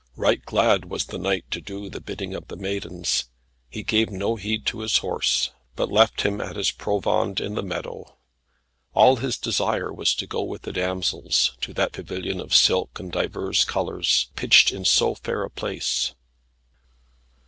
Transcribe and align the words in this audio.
Right 0.15 0.43
glad 0.43 0.85
was 0.85 1.05
the 1.05 1.19
knight 1.19 1.45
to 1.51 1.61
do 1.61 1.87
the 1.87 2.01
bidding 2.01 2.33
of 2.33 2.47
the 2.47 2.55
maidens. 2.55 3.25
He 3.69 3.83
gave 3.83 4.09
no 4.09 4.35
heed 4.35 4.65
to 4.65 4.79
his 4.79 4.97
horse, 4.97 5.51
but 5.75 5.91
left 5.91 6.21
him 6.23 6.41
at 6.41 6.55
his 6.55 6.71
provand 6.71 7.39
in 7.39 7.53
the 7.53 7.61
meadow. 7.61 8.17
All 8.95 9.17
his 9.17 9.37
desire 9.37 9.93
was 9.93 10.15
to 10.15 10.25
go 10.25 10.41
with 10.41 10.63
the 10.63 10.73
damsels, 10.73 11.55
to 11.61 11.71
that 11.75 11.91
pavilion 11.91 12.39
of 12.39 12.55
silk 12.55 12.99
and 12.99 13.11
divers 13.11 13.63
colours, 13.63 14.31
pitched 14.35 14.71
in 14.71 14.85
so 14.85 15.13
fair 15.13 15.43
a 15.43 15.51
place. 15.51 16.15